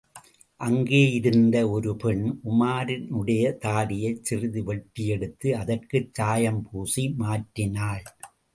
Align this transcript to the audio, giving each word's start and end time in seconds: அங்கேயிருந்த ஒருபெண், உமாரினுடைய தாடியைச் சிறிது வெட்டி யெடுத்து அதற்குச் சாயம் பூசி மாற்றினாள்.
அங்கேயிருந்த 0.59 1.69
ஒருபெண், 1.69 2.23
உமாரினுடைய 2.43 3.43
தாடியைச் 3.65 4.23
சிறிது 4.23 4.63
வெட்டி 4.63 5.05
யெடுத்து 5.11 5.55
அதற்குச் 5.55 6.13
சாயம் 6.13 6.61
பூசி 6.71 7.05
மாற்றினாள். 7.19 8.05